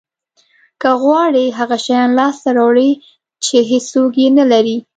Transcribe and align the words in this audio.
که 0.81 0.89
غواړی 1.03 1.55
هغه 1.57 1.77
شیان 1.85 2.09
لاسته 2.19 2.49
راوړی 2.57 2.91
چې 3.45 3.55
هیڅوک 3.69 4.11
یې 4.21 4.27
نه 4.39 4.45
لري 4.51 4.77